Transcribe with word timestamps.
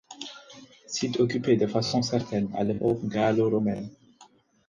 Site 0.87 1.19
occupé 1.19 1.57
de 1.57 1.67
façon 1.67 2.01
certaine 2.01 2.49
à 2.55 2.63
l'époque 2.63 3.05
gallo-romaine. 3.07 3.87